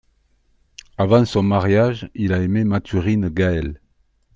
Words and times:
Avant 0.97 1.25
son 1.25 1.43
mariage, 1.43 2.09
il 2.15 2.33
a 2.33 2.39
aimé 2.41 2.63
Mathurine 2.63 3.29
Gaël. 3.29 3.79